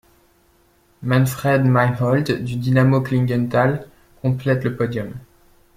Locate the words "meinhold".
1.65-2.31